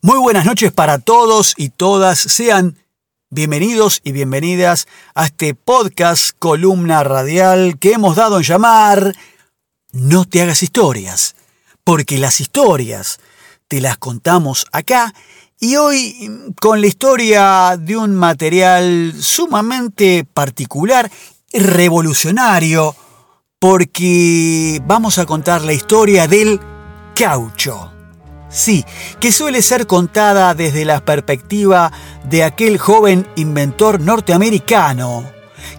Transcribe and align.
Muy 0.00 0.18
buenas 0.20 0.46
noches 0.46 0.70
para 0.70 1.00
todos 1.00 1.54
y 1.56 1.70
todas. 1.70 2.20
Sean 2.20 2.78
bienvenidos 3.30 4.00
y 4.04 4.12
bienvenidas 4.12 4.86
a 5.12 5.26
este 5.26 5.56
podcast 5.56 6.30
columna 6.38 7.02
radial 7.02 7.80
que 7.80 7.94
hemos 7.94 8.14
dado 8.14 8.36
en 8.36 8.44
llamar 8.44 9.16
No 9.90 10.24
te 10.24 10.40
hagas 10.40 10.62
historias, 10.62 11.34
porque 11.82 12.18
las 12.18 12.40
historias 12.40 13.18
te 13.66 13.80
las 13.80 13.98
contamos 13.98 14.66
acá 14.70 15.12
y 15.58 15.74
hoy 15.74 16.54
con 16.60 16.80
la 16.80 16.86
historia 16.86 17.76
de 17.76 17.96
un 17.96 18.14
material 18.14 19.12
sumamente 19.18 20.24
particular, 20.32 21.10
revolucionario, 21.52 22.94
porque 23.58 24.80
vamos 24.86 25.18
a 25.18 25.26
contar 25.26 25.62
la 25.62 25.72
historia 25.72 26.28
del 26.28 26.60
caucho. 27.16 27.97
Sí, 28.50 28.84
que 29.20 29.30
suele 29.30 29.60
ser 29.60 29.86
contada 29.86 30.54
desde 30.54 30.84
la 30.84 31.04
perspectiva 31.04 31.92
de 32.24 32.44
aquel 32.44 32.78
joven 32.78 33.26
inventor 33.36 34.00
norteamericano, 34.00 35.30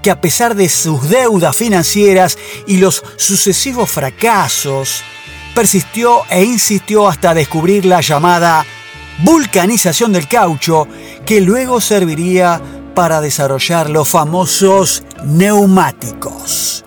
que 0.03 0.11
a 0.11 0.21
pesar 0.21 0.55
de 0.55 0.69
sus 0.69 1.09
deudas 1.09 1.55
financieras 1.55 2.37
y 2.67 2.77
los 2.77 3.03
sucesivos 3.15 3.89
fracasos, 3.89 5.01
persistió 5.55 6.21
e 6.29 6.43
insistió 6.43 7.07
hasta 7.07 7.33
descubrir 7.33 7.85
la 7.85 8.01
llamada 8.01 8.63
vulcanización 9.23 10.13
del 10.13 10.27
caucho, 10.27 10.87
que 11.25 11.41
luego 11.41 11.81
serviría 11.81 12.61
para 12.93 13.19
desarrollar 13.19 13.89
los 13.89 14.07
famosos 14.07 15.03
neumáticos. 15.23 16.85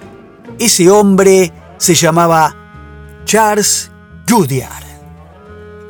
Ese 0.60 0.88
hombre 0.90 1.52
se 1.76 1.96
llamaba 1.96 2.54
Charles 3.24 3.90
Goodyear 4.28 4.91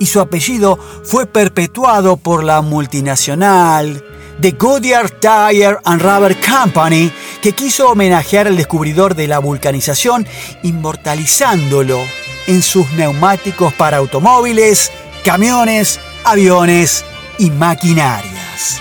y 0.02 0.06
su 0.06 0.18
apellido 0.18 0.80
fue 1.04 1.26
perpetuado 1.26 2.16
por 2.16 2.42
la 2.42 2.60
multinacional 2.60 4.04
The 4.40 4.50
Goodyear 4.50 5.08
Tire 5.10 5.76
and 5.84 6.02
Rubber 6.02 6.36
Company, 6.40 7.12
que 7.40 7.52
quiso 7.52 7.88
homenajear 7.88 8.48
al 8.48 8.56
descubridor 8.56 9.14
de 9.14 9.28
la 9.28 9.38
vulcanización, 9.38 10.26
inmortalizándolo 10.64 12.00
en 12.48 12.62
sus 12.62 12.90
neumáticos 12.94 13.72
para 13.74 13.98
automóviles, 13.98 14.90
camiones, 15.24 16.00
aviones 16.24 17.04
y 17.38 17.52
maquinarias. 17.52 18.80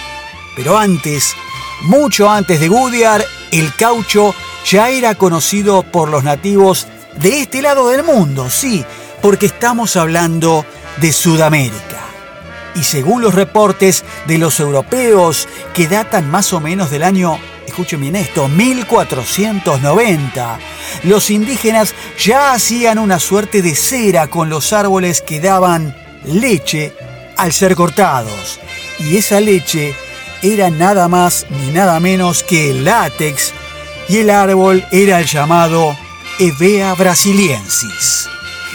Pero 0.55 0.75
antes, 0.75 1.35
mucho 1.83 2.31
antes 2.31 2.59
de 2.59 2.67
Goodyear, 2.67 3.23
el 3.51 3.75
caucho 3.75 4.33
ya 4.65 4.89
era 4.89 5.13
conocido 5.13 5.83
por 5.83 6.09
los 6.09 6.23
nativos 6.23 6.87
de 7.21 7.41
este 7.41 7.61
lado 7.61 7.89
del 7.89 8.03
mundo, 8.03 8.49
sí, 8.49 8.83
porque 9.21 9.45
estamos 9.45 9.95
hablando 9.97 10.65
de 10.97 11.11
Sudamérica. 11.11 12.01
Y 12.75 12.83
según 12.83 13.21
los 13.21 13.35
reportes 13.35 14.03
de 14.27 14.37
los 14.37 14.59
europeos 14.59 15.47
que 15.73 15.87
datan 15.87 16.29
más 16.29 16.53
o 16.53 16.59
menos 16.59 16.89
del 16.89 17.03
año, 17.03 17.37
escuchen 17.67 18.01
bien 18.01 18.15
esto, 18.15 18.47
1490, 18.47 20.59
los 21.03 21.29
indígenas 21.29 21.93
ya 22.17 22.53
hacían 22.53 22.99
una 22.99 23.19
suerte 23.19 23.61
de 23.61 23.75
cera 23.75 24.27
con 24.27 24.49
los 24.49 24.73
árboles 24.73 25.21
que 25.21 25.39
daban 25.39 25.95
leche 26.25 26.93
al 27.37 27.53
ser 27.53 27.75
cortados. 27.75 28.59
Y 28.99 29.17
esa 29.17 29.39
leche 29.39 29.95
era 30.41 30.69
nada 30.69 31.07
más 31.07 31.45
ni 31.49 31.71
nada 31.71 31.99
menos 31.99 32.43
que 32.43 32.71
el 32.71 32.85
látex 32.85 33.53
y 34.07 34.17
el 34.17 34.29
árbol 34.29 34.85
era 34.91 35.19
el 35.19 35.25
llamado 35.25 35.95
Evea 36.39 36.93
brasiliensis. 36.95 38.27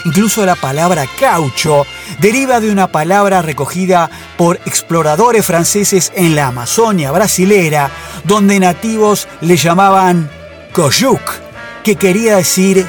Incluso 0.06 0.46
la 0.46 0.54
palabra 0.54 1.04
caucho 1.18 1.84
deriva 2.20 2.60
de 2.60 2.70
una 2.70 2.86
palabra 2.86 3.42
recogida 3.42 4.08
por 4.36 4.60
exploradores 4.64 5.44
franceses 5.44 6.12
en 6.14 6.36
la 6.36 6.46
Amazonia 6.46 7.10
brasilera, 7.10 7.90
donde 8.22 8.60
nativos 8.60 9.26
le 9.40 9.56
llamaban 9.56 10.30
coyuc, 10.72 11.20
que 11.82 11.96
quería 11.96 12.36
decir 12.36 12.86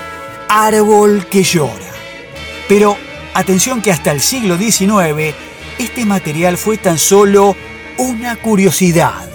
árbol 0.47 1.25
que 1.25 1.41
llora. 1.41 1.73
Pero 2.69 2.95
atención 3.33 3.81
que 3.81 3.91
hasta 3.91 4.11
el 4.11 4.21
siglo 4.21 4.55
XIX 4.55 5.33
este 5.79 6.05
material 6.05 6.55
fue 6.55 6.77
tan 6.77 6.99
solo 6.99 7.55
una 7.97 8.35
curiosidad. 8.35 9.27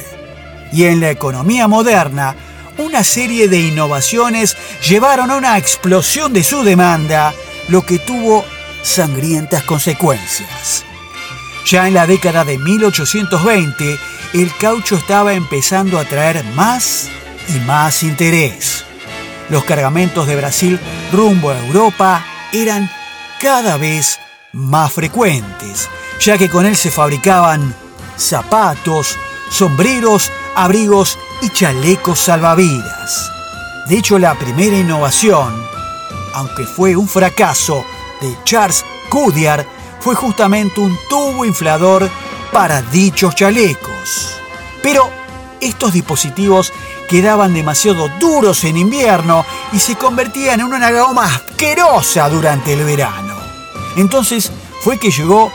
Y 0.72 0.84
en 0.84 1.00
la 1.00 1.10
economía 1.10 1.66
moderna, 1.66 2.36
una 2.78 3.02
serie 3.02 3.48
de 3.48 3.58
innovaciones 3.58 4.56
llevaron 4.88 5.32
a 5.32 5.36
una 5.36 5.58
explosión 5.58 6.32
de 6.32 6.44
su 6.44 6.62
demanda 6.62 7.34
lo 7.68 7.84
que 7.84 7.98
tuvo 7.98 8.44
sangrientas 8.82 9.62
consecuencias. 9.62 10.84
Ya 11.66 11.86
en 11.86 11.94
la 11.94 12.06
década 12.06 12.44
de 12.44 12.58
1820, 12.58 13.98
el 14.34 14.56
caucho 14.56 14.96
estaba 14.96 15.34
empezando 15.34 15.98
a 15.98 16.04
traer 16.04 16.42
más 16.54 17.08
y 17.48 17.58
más 17.60 18.02
interés. 18.02 18.84
Los 19.48 19.64
cargamentos 19.64 20.26
de 20.26 20.36
Brasil 20.36 20.80
rumbo 21.12 21.50
a 21.50 21.58
Europa 21.66 22.24
eran 22.52 22.90
cada 23.40 23.76
vez 23.76 24.18
más 24.52 24.92
frecuentes, 24.92 25.88
ya 26.20 26.38
que 26.38 26.48
con 26.48 26.66
él 26.66 26.76
se 26.76 26.90
fabricaban 26.90 27.74
zapatos, 28.16 29.16
sombreros, 29.50 30.30
abrigos 30.54 31.18
y 31.42 31.50
chalecos 31.50 32.20
salvavidas. 32.20 33.30
De 33.88 33.98
hecho, 33.98 34.18
la 34.18 34.34
primera 34.34 34.76
innovación 34.76 35.71
aunque 36.34 36.64
fue 36.64 36.96
un 36.96 37.08
fracaso 37.08 37.84
de 38.20 38.36
Charles 38.44 38.84
Goodyear, 39.10 39.66
fue 40.00 40.14
justamente 40.14 40.80
un 40.80 40.96
tubo 41.08 41.44
inflador 41.44 42.08
para 42.52 42.82
dichos 42.82 43.34
chalecos. 43.34 44.34
Pero 44.82 45.08
estos 45.60 45.92
dispositivos 45.92 46.72
quedaban 47.08 47.54
demasiado 47.54 48.08
duros 48.18 48.64
en 48.64 48.76
invierno 48.76 49.44
y 49.72 49.78
se 49.78 49.96
convertían 49.96 50.60
en 50.60 50.66
una 50.66 50.90
goma 50.90 51.24
asquerosa 51.24 52.28
durante 52.28 52.72
el 52.72 52.84
verano. 52.84 53.36
Entonces 53.96 54.50
fue 54.82 54.98
que 54.98 55.10
llegó 55.10 55.52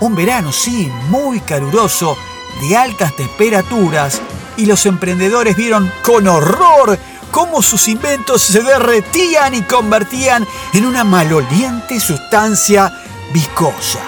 un 0.00 0.14
verano, 0.14 0.52
sí, 0.52 0.90
muy 1.08 1.40
caluroso, 1.40 2.16
de 2.60 2.76
altas 2.76 3.16
temperaturas, 3.16 4.20
y 4.56 4.66
los 4.66 4.86
emprendedores 4.86 5.56
vieron 5.56 5.90
con 6.02 6.26
horror 6.26 6.98
cómo 7.30 7.62
sus 7.62 7.88
inventos 7.88 8.42
se 8.42 8.62
derretían 8.62 9.54
y 9.54 9.62
convertían 9.62 10.46
en 10.72 10.86
una 10.86 11.04
maloliente 11.04 12.00
sustancia 12.00 12.92
viscosa. 13.32 14.00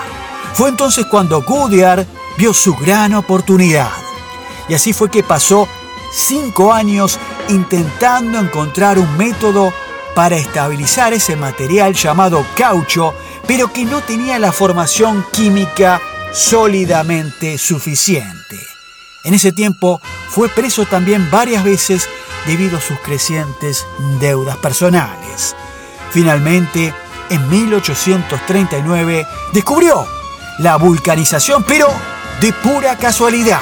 Fue 0.54 0.69
entonces 0.69 1.06
cuando 1.06 1.42
Goodyear 1.42 2.06
vio 2.36 2.53
su 2.53 2.75
gran 2.76 3.14
oportunidad. 3.14 3.91
Y 4.69 4.75
así 4.75 4.92
fue 4.92 5.10
que 5.10 5.22
pasó 5.22 5.69
cinco 6.12 6.72
años 6.72 7.19
intentando 7.48 8.38
encontrar 8.38 8.98
un 8.98 9.16
método 9.16 9.72
para 10.14 10.36
estabilizar 10.36 11.12
ese 11.12 11.36
material 11.36 11.94
llamado 11.94 12.44
caucho, 12.56 13.14
pero 13.47 13.72
que 13.72 13.84
no 13.84 14.00
tenía 14.00 14.38
la 14.38 14.53
formación 14.53 15.25
química 15.32 16.00
sólidamente 16.32 17.59
suficiente. 17.59 18.56
En 19.25 19.34
ese 19.34 19.53
tiempo 19.53 20.00
fue 20.28 20.48
preso 20.48 20.86
también 20.86 21.30
varias 21.30 21.62
veces 21.64 22.09
debido 22.46 22.78
a 22.78 22.80
sus 22.80 22.98
crecientes 23.00 23.86
deudas 24.20 24.56
personales. 24.58 25.54
Finalmente, 26.10 26.94
en 27.30 27.48
1839, 27.48 29.26
descubrió 29.52 30.06
la 30.58 30.76
vulcanización, 30.76 31.62
pero 31.62 31.88
de 32.40 32.52
pura 32.52 32.96
casualidad. 32.96 33.60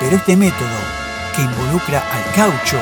Pero 0.00 0.16
este 0.16 0.36
método, 0.36 0.68
que 1.36 1.42
involucra 1.42 2.02
al 2.12 2.34
caucho, 2.34 2.78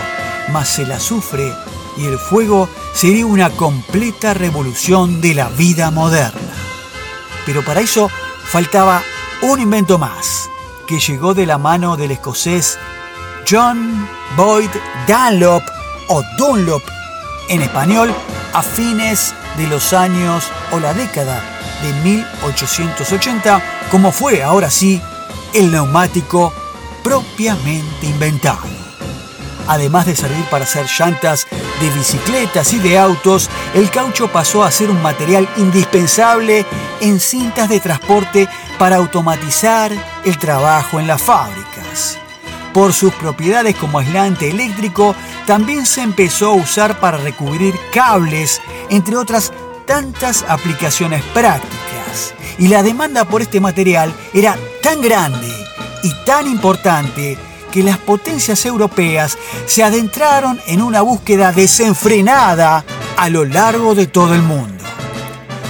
más 0.53 0.79
el 0.79 0.93
azufre 0.93 1.53
y 1.97 2.07
el 2.07 2.19
fuego, 2.19 2.69
sería 2.95 3.27
una 3.27 3.51
completa 3.51 4.33
revolución 4.33 5.21
de 5.21 5.35
la 5.35 5.49
vida 5.51 5.91
moderna. 5.91 6.55
Pero 7.45 7.65
para 7.65 7.81
eso 7.81 8.11
faltaba 8.45 9.03
un 9.43 9.61
invento 9.61 9.99
más, 9.99 10.49
que 10.87 10.99
llegó 10.99 11.35
de 11.35 11.47
la 11.47 11.59
mano 11.59 11.97
del 11.97 12.13
escocés 12.13 12.79
John 13.51 14.07
Boyd 14.37 14.69
Dunlop 15.07 15.63
o 16.09 16.23
Dunlop 16.37 16.83
en 17.49 17.63
español 17.63 18.15
a 18.53 18.63
fines 18.63 19.33
de 19.57 19.67
los 19.69 19.95
años 19.95 20.45
o 20.71 20.79
la 20.79 20.93
década 20.93 21.43
de 21.83 21.93
1880, 22.11 23.63
como 23.91 24.13
fue 24.13 24.43
ahora 24.43 24.71
sí 24.71 25.01
el 25.55 25.73
neumático 25.73 26.53
propiamente 27.03 28.07
inventado. 28.07 28.67
Además 29.67 30.05
de 30.05 30.17
servir 30.17 30.45
para 30.51 30.65
hacer 30.65 30.87
llantas 30.87 31.47
de 31.81 31.91
bicicletas 31.91 32.75
y 32.75 32.79
de 32.81 32.99
autos, 32.99 33.49
el 33.75 33.91
caucho 33.91 34.29
pasó 34.29 34.63
a 34.63 34.71
ser 34.71 34.91
un 34.91 35.01
material 35.01 35.49
indispensable 35.57 36.67
en 37.01 37.19
cintas 37.19 37.71
de 37.71 37.81
transporte 37.81 38.47
para 38.79 38.97
automatizar 38.97 39.91
el 40.25 40.37
trabajo 40.37 41.01
en 41.01 41.07
las 41.07 41.23
fábricas. 41.23 42.19
Por 42.73 42.93
sus 42.93 43.13
propiedades 43.15 43.77
como 43.77 43.99
aislante 43.99 44.51
eléctrico, 44.51 45.15
también 45.47 45.87
se 45.87 46.03
empezó 46.03 46.51
a 46.51 46.55
usar 46.55 47.01
para 47.01 47.17
recubrir 47.19 47.75
cables, 47.93 48.61
entre 48.91 49.17
otras 49.17 49.53
tantas 49.87 50.45
aplicaciones 50.47 51.23
prácticas. 51.35 52.35
Y 52.59 52.69
la 52.69 52.83
demanda 52.83 53.25
por 53.25 53.43
este 53.43 53.61
material 53.61 54.13
era 54.35 54.57
tan 54.83 55.01
grande 55.01 55.53
y 56.03 56.13
tan 56.25 56.47
importante 56.47 57.39
que 57.73 57.83
las 57.83 57.99
potencias 57.99 58.65
europeas 58.67 59.39
se 59.67 59.83
adentraron 59.83 60.61
en 60.67 60.83
una 60.83 61.03
búsqueda 61.03 61.53
desenfrenada 61.53 62.85
a 63.17 63.29
lo 63.29 63.45
largo 63.45 63.95
de 63.95 64.07
todo 64.07 64.35
el 64.35 64.43
mundo. 64.43 64.85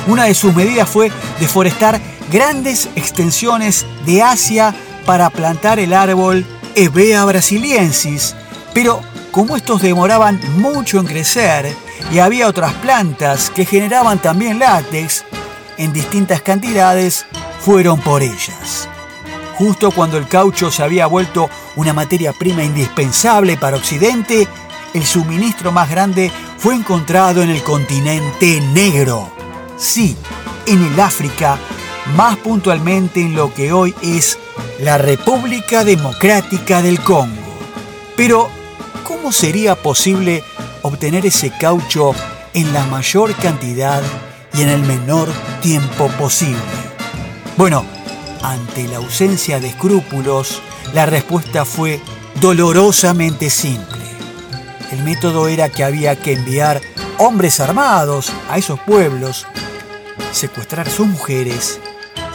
Una 0.07 0.25
de 0.25 0.35
sus 0.35 0.55
medidas 0.55 0.89
fue 0.89 1.13
deforestar 1.39 2.01
grandes 2.31 2.89
extensiones 2.97 3.87
de 4.07 4.23
Asia 4.23 4.75
para 5.05 5.31
plantar 5.31 5.79
el 5.79 5.93
árbol 5.93 6.47
Hevea 6.81 7.25
brasiliensis, 7.25 8.37
pero 8.73 9.01
como 9.33 9.57
estos 9.57 9.83
demoraban 9.83 10.41
mucho 10.59 11.01
en 11.01 11.07
crecer 11.07 11.75
y 12.13 12.21
había 12.21 12.47
otras 12.47 12.73
plantas 12.75 13.51
que 13.51 13.65
generaban 13.65 14.21
también 14.21 14.61
látex 14.61 15.25
en 15.77 15.93
distintas 15.93 16.41
cantidades, 16.41 17.27
fueron 17.59 18.01
por 18.01 18.23
ellas. 18.23 18.89
Justo 19.57 19.91
cuando 19.91 20.19
el 20.19 20.29
caucho 20.29 20.71
se 20.71 20.85
había 20.85 21.09
vuelto 21.09 21.51
una 21.75 21.93
materia 21.93 22.33
prima 22.33 22.63
indispensable 22.63 23.57
para 23.57 23.77
Occidente, 23.77 24.47
el 24.95 25.05
suministro 25.05 25.73
más 25.73 25.91
grande 25.91 26.31
fue 26.59 26.77
encontrado 26.77 27.43
en 27.43 27.51
el 27.51 27.65
continente 27.65 28.61
negro. 28.73 29.33
Sí, 29.77 30.17
en 30.65 30.81
el 30.85 31.01
África, 31.01 31.59
más 32.15 32.37
puntualmente 32.37 33.21
en 33.21 33.35
lo 33.35 33.53
que 33.53 33.73
hoy 33.73 33.97
es 34.01 34.39
la 34.81 34.99
República 34.99 35.85
Democrática 35.85 36.83
del 36.83 37.01
Congo. 37.01 37.59
Pero, 38.17 38.49
¿cómo 39.05 39.33
sería 39.33 39.77
posible 39.77 40.43
obtener 40.83 41.27
ese 41.27 41.51
caucho 41.59 42.15
en 42.55 42.73
la 42.73 42.85
mayor 42.87 43.35
cantidad 43.37 44.03
y 44.55 44.63
en 44.63 44.69
el 44.69 44.83
menor 44.83 45.29
tiempo 45.61 46.09
posible? 46.19 46.59
Bueno, 47.57 47.85
ante 48.43 48.87
la 48.89 48.99
ausencia 48.99 49.61
de 49.61 49.69
escrúpulos, 49.69 50.63
la 50.95 51.07
respuesta 51.07 51.65
fue 51.65 52.01
dolorosamente 52.41 53.51
simple. 53.51 53.99
El 54.93 55.03
método 55.03 55.49
era 55.49 55.69
que 55.69 55.85
había 55.85 56.17
que 56.17 56.33
enviar 56.33 56.81
hombres 57.19 57.61
armados 57.61 58.33
a 58.49 58.59
esos 58.59 58.81
pueblos, 58.81 59.47
secuestrar 60.33 60.89
a 60.89 60.91
sus 60.91 61.07
mujeres 61.07 61.81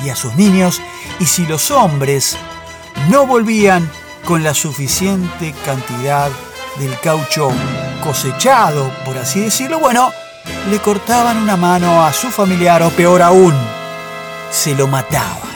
y 0.03 0.09
a 0.09 0.15
sus 0.15 0.35
niños, 0.35 0.81
y 1.19 1.25
si 1.25 1.45
los 1.45 1.71
hombres 1.71 2.37
no 3.09 3.25
volvían 3.25 3.89
con 4.25 4.43
la 4.43 4.53
suficiente 4.53 5.53
cantidad 5.65 6.29
del 6.79 6.97
caucho 6.99 7.51
cosechado, 8.03 8.91
por 9.05 9.17
así 9.17 9.41
decirlo, 9.41 9.79
bueno, 9.79 10.11
le 10.69 10.79
cortaban 10.79 11.37
una 11.37 11.57
mano 11.57 12.03
a 12.03 12.13
su 12.13 12.29
familiar 12.29 12.81
o 12.83 12.89
peor 12.89 13.21
aún, 13.21 13.53
se 14.51 14.75
lo 14.75 14.87
mataban. 14.87 15.53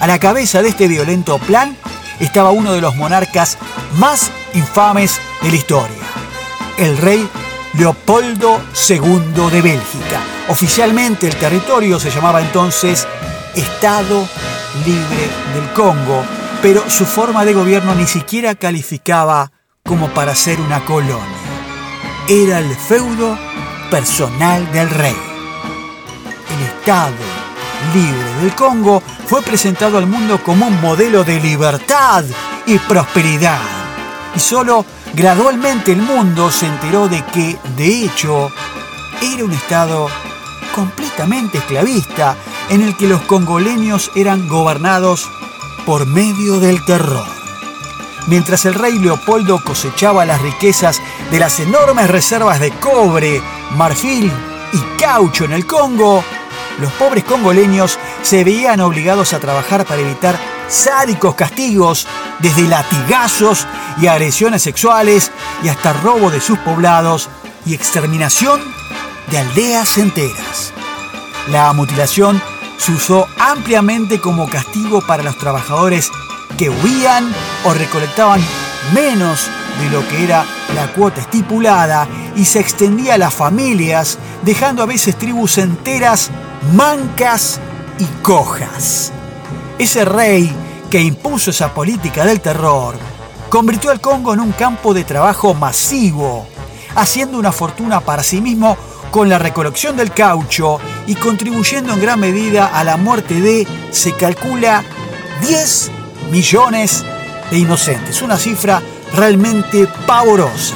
A 0.00 0.06
la 0.06 0.18
cabeza 0.18 0.62
de 0.62 0.68
este 0.68 0.88
violento 0.88 1.38
plan 1.38 1.76
estaba 2.20 2.50
uno 2.50 2.72
de 2.72 2.80
los 2.80 2.96
monarcas 2.96 3.58
más 3.98 4.30
infames 4.54 5.20
de 5.42 5.50
la 5.50 5.56
historia, 5.56 6.02
el 6.78 6.96
rey 6.98 7.28
Leopoldo 7.74 8.60
II 8.88 9.50
de 9.50 9.62
Bélgica. 9.62 10.20
Oficialmente 10.48 11.26
el 11.26 11.36
territorio 11.36 11.98
se 11.98 12.10
llamaba 12.10 12.40
entonces 12.40 13.06
Estado 13.56 14.28
Libre 14.84 15.30
del 15.54 15.72
Congo, 15.72 16.22
pero 16.60 16.88
su 16.90 17.06
forma 17.06 17.44
de 17.46 17.54
gobierno 17.54 17.94
ni 17.94 18.06
siquiera 18.06 18.54
calificaba 18.54 19.50
como 19.82 20.08
para 20.10 20.34
ser 20.34 20.60
una 20.60 20.84
colonia. 20.84 21.24
Era 22.28 22.58
el 22.58 22.76
feudo 22.76 23.38
personal 23.90 24.70
del 24.72 24.90
rey. 24.90 25.16
El 26.54 26.66
Estado 26.66 27.14
libre 27.94 28.34
del 28.42 28.54
Congo 28.54 29.02
fue 29.26 29.40
presentado 29.40 29.96
al 29.96 30.06
mundo 30.06 30.42
como 30.44 30.66
un 30.66 30.80
modelo 30.82 31.24
de 31.24 31.40
libertad 31.40 32.24
y 32.66 32.78
prosperidad. 32.78 33.60
Y 34.34 34.40
solo 34.40 34.84
gradualmente 35.14 35.92
el 35.92 36.02
mundo 36.02 36.50
se 36.50 36.66
enteró 36.66 37.08
de 37.08 37.24
que, 37.24 37.56
de 37.76 38.04
hecho, 38.04 38.50
era 39.22 39.44
un 39.44 39.52
Estado 39.52 40.08
completamente 40.74 41.56
esclavista 41.58 42.36
en 42.68 42.82
el 42.82 42.96
que 42.96 43.08
los 43.08 43.22
congoleños 43.22 44.10
eran 44.14 44.48
gobernados 44.48 45.30
por 45.84 46.06
medio 46.06 46.58
del 46.58 46.84
terror. 46.84 47.26
Mientras 48.26 48.64
el 48.64 48.74
rey 48.74 48.98
Leopoldo 48.98 49.62
cosechaba 49.62 50.24
las 50.24 50.42
riquezas 50.42 51.00
de 51.30 51.38
las 51.38 51.60
enormes 51.60 52.10
reservas 52.10 52.58
de 52.58 52.72
cobre, 52.72 53.40
marfil 53.76 54.32
y 54.72 55.00
caucho 55.00 55.44
en 55.44 55.52
el 55.52 55.66
Congo, 55.66 56.24
los 56.80 56.92
pobres 56.94 57.24
congoleños 57.24 57.98
se 58.22 58.44
veían 58.44 58.80
obligados 58.80 59.32
a 59.32 59.38
trabajar 59.38 59.86
para 59.86 60.02
evitar 60.02 60.36
sádicos 60.68 61.36
castigos, 61.36 62.06
desde 62.40 62.62
latigazos 62.62 63.66
y 63.98 64.08
agresiones 64.08 64.62
sexuales 64.62 65.30
y 65.62 65.68
hasta 65.68 65.92
robo 65.92 66.30
de 66.30 66.40
sus 66.40 66.58
poblados 66.58 67.30
y 67.64 67.74
exterminación 67.74 68.60
de 69.30 69.38
aldeas 69.38 69.96
enteras. 69.98 70.72
La 71.48 71.72
mutilación 71.72 72.42
se 72.76 72.92
usó 72.92 73.26
ampliamente 73.38 74.20
como 74.20 74.48
castigo 74.48 75.00
para 75.00 75.22
los 75.22 75.38
trabajadores 75.38 76.10
que 76.56 76.70
huían 76.70 77.32
o 77.64 77.74
recolectaban 77.74 78.40
menos 78.94 79.48
de 79.80 79.90
lo 79.90 80.06
que 80.08 80.24
era 80.24 80.44
la 80.74 80.92
cuota 80.92 81.20
estipulada 81.20 82.08
y 82.34 82.44
se 82.44 82.60
extendía 82.60 83.14
a 83.14 83.18
las 83.18 83.34
familias, 83.34 84.18
dejando 84.42 84.82
a 84.82 84.86
veces 84.86 85.16
tribus 85.16 85.58
enteras 85.58 86.30
mancas 86.74 87.60
y 87.98 88.04
cojas. 88.22 89.12
Ese 89.78 90.04
rey 90.04 90.50
que 90.90 91.00
impuso 91.00 91.50
esa 91.50 91.74
política 91.74 92.24
del 92.24 92.40
terror 92.40 92.96
convirtió 93.50 93.90
al 93.90 94.00
Congo 94.00 94.34
en 94.34 94.40
un 94.40 94.52
campo 94.52 94.94
de 94.94 95.04
trabajo 95.04 95.54
masivo, 95.54 96.46
haciendo 96.94 97.38
una 97.38 97.52
fortuna 97.52 98.00
para 98.00 98.22
sí 98.22 98.40
mismo 98.40 98.76
con 99.10 99.28
la 99.28 99.38
recolección 99.38 99.96
del 99.96 100.12
caucho 100.12 100.78
y 101.06 101.14
contribuyendo 101.14 101.92
en 101.92 102.00
gran 102.00 102.20
medida 102.20 102.66
a 102.66 102.84
la 102.84 102.96
muerte 102.96 103.40
de, 103.40 103.66
se 103.90 104.12
calcula, 104.12 104.82
10 105.46 105.90
millones 106.30 107.04
de 107.50 107.58
inocentes. 107.58 108.22
Una 108.22 108.36
cifra 108.36 108.82
realmente 109.14 109.88
pavorosa. 110.06 110.74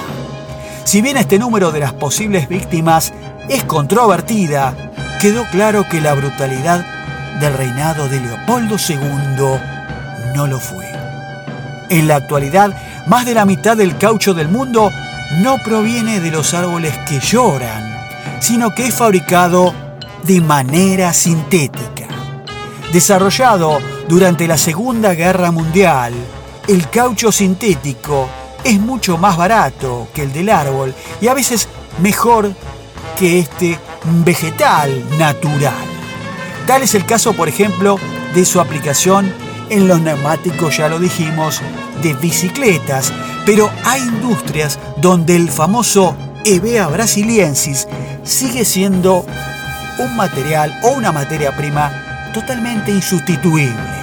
Si 0.85 1.03
bien 1.03 1.17
este 1.17 1.39
número 1.39 1.71
de 1.71 1.81
las 1.81 1.93
posibles 1.93 2.49
víctimas 2.49 3.13
es 3.49 3.65
controvertida, 3.65 4.75
quedó 5.21 5.45
claro 5.51 5.85
que 5.91 6.01
la 6.01 6.15
brutalidad 6.15 6.85
del 7.41 7.55
reinado 7.55 8.09
de 8.09 8.21
Leopoldo 8.21 8.77
II 8.77 9.59
no 10.35 10.47
lo 10.47 10.59
fue. 10.59 10.87
En 11.91 12.07
la 12.07 12.17
actualidad, 12.17 12.75
más 13.07 13.27
de 13.27 13.35
la 13.35 13.45
mitad 13.45 13.77
del 13.77 13.99
caucho 13.99 14.35
del 14.35 14.49
mundo 14.49 14.91
no 15.39 15.59
proviene 15.63 16.21
de 16.21 16.31
los 16.31 16.55
árboles 16.55 16.97
que 17.09 17.21
lloran, 17.21 17.83
sino 18.41 18.75
que 18.75 18.87
es 18.87 18.95
fabricado 18.95 19.75
de 20.23 20.41
manera 20.41 21.13
sintética. 21.13 22.09
Desarrollado 22.93 23.79
durante 24.09 24.47
la 24.47 24.59
Segunda 24.59 25.15
Guerra 25.15 25.51
Mundial, 25.51 26.13
el 26.67 26.89
caucho 26.89 27.31
sintético 27.31 28.29
es 28.65 28.79
mucho 28.79 29.17
más 29.17 29.37
barato 29.37 30.09
que 30.13 30.23
el 30.23 30.33
del 30.33 30.51
árbol 30.51 30.95
y 31.21 31.29
a 31.29 31.35
veces 31.35 31.69
mejor 32.01 32.53
que 33.19 33.39
este 33.39 33.79
vegetal 34.25 35.19
natural. 35.19 35.75
Tal 36.67 36.83
es 36.83 36.95
el 36.95 37.07
caso, 37.07 37.33
por 37.33 37.49
ejemplo, 37.49 37.99
de 38.35 38.45
su 38.45 38.61
aplicación 38.61 39.33
en 39.71 39.89
los 39.89 40.01
neumáticos, 40.01 40.77
ya 40.77 40.89
lo 40.89 40.99
dijimos, 40.99 41.61
de 42.03 42.15
bicicletas, 42.15 43.13
pero 43.47 43.71
hay 43.85 44.03
industrias 44.03 44.79
donde 44.97 45.37
el 45.37 45.51
famoso 45.51 46.17
Evea 46.45 46.89
brasiliensis 46.89 47.87
sigue 48.25 48.65
siendo 48.65 49.27
un 50.01 50.17
material 50.17 50.77
o 50.83 50.93
una 50.93 51.13
materia 51.13 51.55
prima 51.57 51.93
totalmente 52.33 52.91
insustituible. 52.91 54.01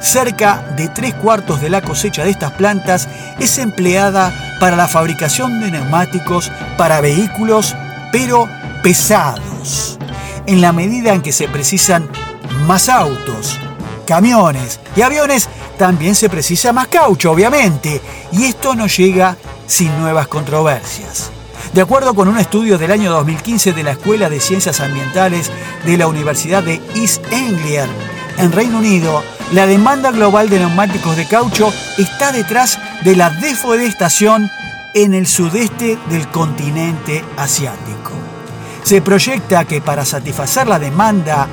Cerca 0.00 0.62
de 0.76 0.88
tres 0.88 1.14
cuartos 1.14 1.60
de 1.60 1.68
la 1.70 1.82
cosecha 1.82 2.24
de 2.24 2.30
estas 2.30 2.52
plantas 2.52 3.08
es 3.40 3.58
empleada 3.58 4.32
para 4.60 4.76
la 4.76 4.86
fabricación 4.86 5.60
de 5.60 5.70
neumáticos 5.70 6.52
para 6.76 7.00
vehículos, 7.00 7.74
pero 8.12 8.48
pesados. 8.82 9.98
En 10.46 10.60
la 10.60 10.72
medida 10.72 11.12
en 11.12 11.22
que 11.22 11.32
se 11.32 11.48
precisan 11.48 12.08
más 12.66 12.88
autos, 12.88 13.58
camiones 14.06 14.78
y 14.94 15.02
aviones, 15.02 15.48
también 15.76 16.14
se 16.14 16.30
precisa 16.30 16.72
más 16.72 16.86
caucho, 16.86 17.32
obviamente, 17.32 18.00
y 18.32 18.44
esto 18.44 18.74
no 18.74 18.86
llega 18.86 19.36
sin 19.66 19.98
nuevas 19.98 20.28
controversias. 20.28 21.32
De 21.72 21.82
acuerdo 21.82 22.14
con 22.14 22.28
un 22.28 22.38
estudio 22.38 22.78
del 22.78 22.90
año 22.90 23.12
2015 23.12 23.72
de 23.72 23.82
la 23.82 23.92
Escuela 23.92 24.30
de 24.30 24.40
Ciencias 24.40 24.80
Ambientales 24.80 25.50
de 25.84 25.96
la 25.96 26.06
Universidad 26.06 26.62
de 26.62 26.80
East 26.94 27.22
Anglia, 27.32 27.86
en 28.38 28.52
Reino 28.52 28.78
Unido, 28.78 29.22
la 29.52 29.66
demanda 29.66 30.10
global 30.10 30.48
de 30.48 30.58
neumáticos 30.58 31.16
de 31.16 31.26
caucho 31.26 31.72
está 31.98 32.32
detrás 32.32 32.78
de 33.04 33.16
la 33.16 33.30
deforestación 33.30 34.50
en 34.94 35.14
el 35.14 35.26
sudeste 35.26 35.98
del 36.08 36.28
continente 36.28 37.24
asiático. 37.36 38.12
Se 38.82 39.02
proyecta 39.02 39.64
que 39.64 39.80
para 39.80 40.04
satisfacer 40.04 40.66
la 40.66 40.78
demanda 40.78 41.46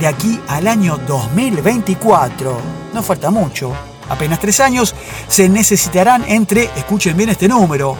de 0.00 0.06
aquí 0.06 0.40
al 0.48 0.66
año 0.66 0.98
2024, 1.06 2.58
no 2.92 3.02
falta 3.02 3.30
mucho, 3.30 3.72
apenas 4.08 4.40
tres 4.40 4.58
años, 4.60 4.94
se 5.28 5.48
necesitarán 5.48 6.24
entre, 6.26 6.70
escuchen 6.76 7.16
bien 7.16 7.30
este 7.30 7.48
número, 7.48 7.96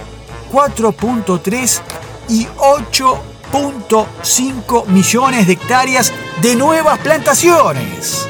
4.3 0.55 1.81
y 2.29 2.47
8.5 2.47 4.87
millones 4.87 5.49
de 5.49 5.55
hectáreas 5.55 6.13
de 6.41 6.55
nuevas 6.55 7.01
plantaciones. 7.01 8.29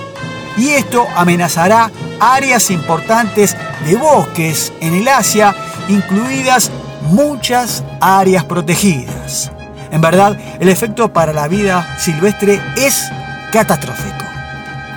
Y 0.56 0.70
esto 0.70 1.06
amenazará 1.14 1.90
áreas 2.18 2.70
importantes 2.70 3.54
de 3.84 3.96
bosques 3.96 4.72
en 4.80 4.94
el 4.94 5.06
Asia, 5.06 5.54
incluidas 5.88 6.70
muchas 7.10 7.84
áreas 8.00 8.44
protegidas. 8.44 9.52
En 9.90 10.00
verdad, 10.00 10.34
el 10.60 10.70
efecto 10.70 11.12
para 11.12 11.34
la 11.34 11.46
vida 11.46 11.98
silvestre 11.98 12.58
es 12.76 13.04
catastrófico. 13.52 14.24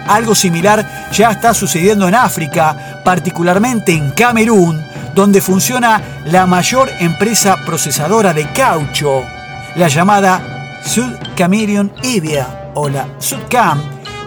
Algo 0.07 0.34
similar 0.34 1.12
ya 1.12 1.31
está 1.31 1.53
sucediendo 1.53 2.07
en 2.07 2.15
África, 2.15 3.01
particularmente 3.03 3.91
en 3.91 4.12
Camerún, 4.12 4.87
donde 5.18 5.42
funciona 5.42 6.22
la 6.26 6.46
mayor 6.46 6.92
empresa 7.00 7.58
procesadora 7.66 8.36
de 8.36 8.54
caucho, 8.54 9.24
la 9.76 9.88
llamada 9.88 10.80
Sud 10.86 11.12
Cameroon 11.36 11.92
Ibia 12.04 12.70
o 12.76 12.88
la 12.88 13.08
Sudcam, 13.18 13.82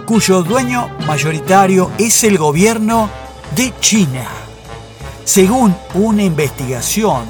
cuyo 0.04 0.42
dueño 0.42 0.90
mayoritario 1.06 1.92
es 1.96 2.24
el 2.24 2.38
gobierno 2.38 3.08
de 3.54 3.72
China. 3.78 4.26
Según 5.24 5.76
una 5.94 6.24
investigación 6.24 7.22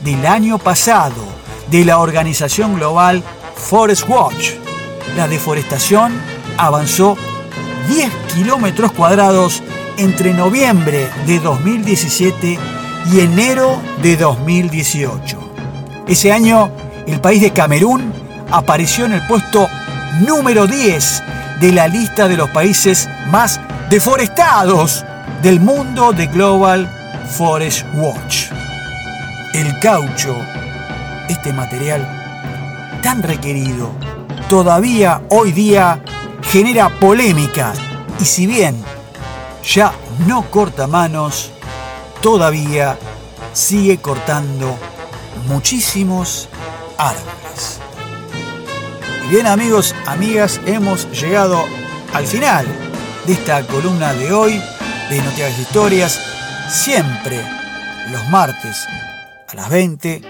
del 0.00 0.26
año 0.26 0.58
pasado 0.58 1.22
de 1.70 1.84
la 1.84 2.00
organización 2.00 2.74
global 2.74 3.22
Forest 3.54 4.08
Watch, 4.08 4.54
la 5.16 5.28
deforestación 5.28 6.20
avanzó 6.58 7.16
10 7.90 8.10
kilómetros 8.34 8.90
cuadrados 8.90 9.62
entre 9.98 10.34
noviembre 10.34 11.08
de 11.28 11.38
2017 11.38 12.58
y 13.12 13.20
enero 13.20 13.80
de 14.02 14.16
2018. 14.16 15.38
Ese 16.06 16.32
año, 16.32 16.70
el 17.06 17.20
país 17.20 17.40
de 17.40 17.52
Camerún 17.52 18.12
apareció 18.50 19.04
en 19.04 19.12
el 19.14 19.26
puesto 19.26 19.68
número 20.26 20.66
10 20.66 21.22
de 21.60 21.72
la 21.72 21.88
lista 21.88 22.28
de 22.28 22.36
los 22.36 22.50
países 22.50 23.08
más 23.30 23.60
deforestados 23.90 25.04
del 25.42 25.60
mundo 25.60 26.12
de 26.12 26.26
Global 26.26 26.88
Forest 27.36 27.84
Watch. 27.94 28.46
El 29.54 29.78
caucho, 29.80 30.36
este 31.28 31.52
material 31.52 32.06
tan 33.02 33.22
requerido, 33.22 33.90
todavía 34.48 35.22
hoy 35.30 35.52
día 35.52 36.02
genera 36.42 36.88
polémicas 37.00 37.78
y 38.20 38.24
si 38.24 38.46
bien 38.46 38.76
ya 39.62 39.92
no 40.26 40.42
corta 40.50 40.86
manos, 40.86 41.53
todavía 42.24 42.98
sigue 43.52 43.98
cortando 43.98 44.78
muchísimos 45.46 46.48
árboles. 46.96 47.80
Y 49.26 49.28
bien 49.28 49.46
amigos, 49.46 49.94
amigas, 50.06 50.58
hemos 50.64 51.06
llegado 51.20 51.62
al 52.14 52.26
final 52.26 52.66
de 53.26 53.32
esta 53.34 53.66
columna 53.66 54.14
de 54.14 54.32
hoy 54.32 54.58
de 55.10 55.18
Noticias 55.20 55.58
Historias, 55.58 56.18
siempre 56.70 57.44
los 58.10 58.26
martes 58.30 58.86
a 59.46 59.54
las 59.54 59.68
20, 59.68 60.22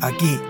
aquí 0.00 0.40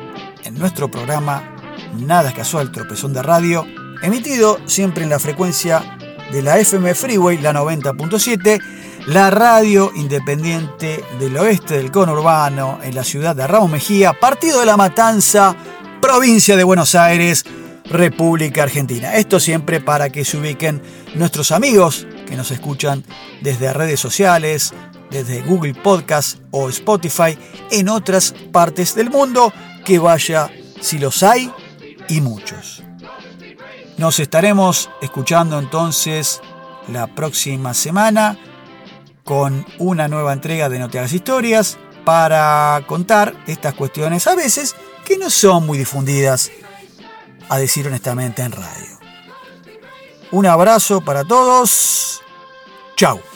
en 0.44 0.54
nuestro 0.61 0.88
programa 0.88 1.56
Nada 1.94 2.28
es 2.28 2.37
casual, 2.37 2.70
tropezón 2.70 3.12
de 3.12 3.25
radio, 3.25 3.66
emitido 4.00 4.61
siempre 4.66 5.02
en 5.02 5.11
la 5.11 5.18
frecuencia 5.18 5.82
de 6.30 6.40
la 6.40 6.56
FM 6.61 6.94
Freeway, 6.94 7.38
la 7.38 7.52
90.7, 7.52 8.61
la 9.07 9.31
radio 9.31 9.90
independiente 9.95 11.05
del 11.19 11.37
oeste 11.37 11.76
del 11.76 11.90
conurbano, 11.90 12.78
en 12.83 12.95
la 12.95 13.05
ciudad 13.05 13.35
de 13.35 13.47
Ramos 13.47 13.71
Mejía, 13.71 14.12
partido 14.12 14.61
de 14.61 14.67
La 14.67 14.76
Matanza, 14.76 15.57
provincia 16.00 16.57
de 16.57 16.64
Buenos 16.64 16.95
Aires, 16.95 17.45
República 17.85 18.64
Argentina. 18.64 19.14
Esto 19.14 19.40
siempre 19.40 19.81
para 19.81 20.11
que 20.11 20.25
se 20.25 20.37
ubiquen 20.37 20.83
nuestros 21.14 21.52
amigos 21.52 22.07
que 22.26 22.37
nos 22.37 22.50
escuchan 22.50 23.05
desde 23.40 23.73
redes 23.73 24.00
sociales, 24.00 24.75
desde 25.11 25.43
Google 25.43 25.75
Podcast 25.75 26.38
o 26.50 26.69
Spotify 26.69 27.38
en 27.71 27.88
otras 27.88 28.35
partes 28.52 28.95
del 28.95 29.11
mundo, 29.11 29.52
que 29.85 29.99
vaya 29.99 30.50
si 30.81 30.99
los 30.99 31.23
hay 31.23 31.50
y 32.09 32.21
muchos. 32.21 32.83
Nos 33.97 34.21
estaremos 34.21 34.90
escuchando 35.00 35.59
entonces 35.59 36.40
la 36.88 37.07
próxima 37.14 37.75
semana 37.75 38.38
con 39.28 39.66
una 39.76 40.08
nueva 40.08 40.32
entrega 40.32 40.70
de 40.70 40.78
Noticias 40.78 41.12
Historias 41.12 41.76
para 42.06 42.82
contar 42.87 43.35
estas 43.47 43.75
cuestiones 43.75 44.26
a 44.26 44.35
veces 44.35 44.75
que 45.04 45.18
no 45.18 45.28
son 45.28 45.66
muy 45.66 45.76
difundidas, 45.76 46.50
a 47.50 47.58
decir 47.58 47.87
honestamente, 47.87 48.40
en 48.40 48.52
radio. 48.52 48.99
Un 50.30 50.47
abrazo 50.47 51.02
para 51.02 51.25
todos. 51.25 52.23
Chao. 52.97 53.27